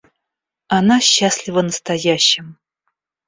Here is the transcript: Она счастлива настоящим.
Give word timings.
Она 0.67 0.99
счастлива 0.99 1.61
настоящим. 1.61 2.57